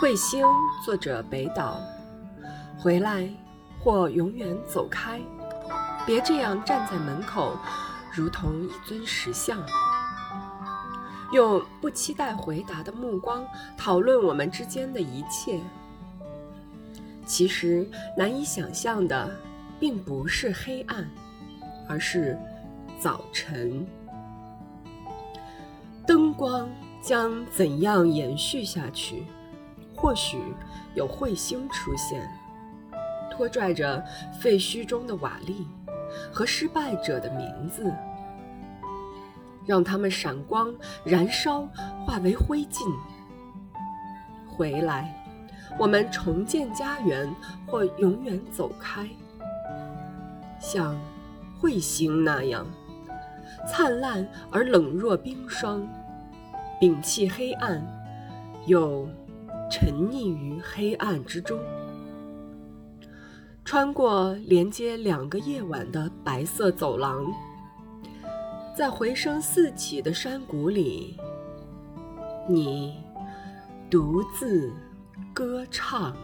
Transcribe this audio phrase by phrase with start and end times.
[0.00, 0.42] 彗星，
[0.82, 1.78] 作者北岛。
[2.78, 3.28] 回来
[3.78, 5.20] 或永远走开，
[6.06, 7.54] 别这样站在门口，
[8.10, 9.62] 如同一尊石像，
[11.32, 15.60] 用不期待回答的目光讨论我们之间的一切。
[17.26, 17.86] 其实
[18.16, 19.30] 难以想象的，
[19.78, 21.06] 并不是黑暗，
[21.86, 22.38] 而是
[22.98, 23.86] 早晨。
[26.06, 26.66] 灯光
[27.02, 29.26] 将怎样延续下去？
[30.00, 30.42] 或许
[30.94, 32.26] 有彗星出现，
[33.30, 34.02] 拖拽着
[34.40, 35.66] 废墟中的瓦砾
[36.32, 37.92] 和失败者的名字，
[39.66, 40.74] 让他们闪光、
[41.04, 41.68] 燃烧，
[42.06, 42.90] 化为灰烬。
[44.48, 45.14] 回来，
[45.78, 47.30] 我们重建家园，
[47.66, 49.06] 或永远走开，
[50.58, 50.98] 像
[51.60, 52.66] 彗星那样
[53.68, 55.86] 灿烂而冷若冰霜，
[56.80, 57.86] 摒弃黑暗，
[58.64, 59.06] 又。
[59.70, 61.58] 沉溺于黑暗之中，
[63.64, 67.24] 穿过连接两个夜晚的白色走廊，
[68.76, 71.16] 在回声四起的山谷里，
[72.48, 72.96] 你
[73.88, 74.72] 独自
[75.32, 76.16] 歌唱。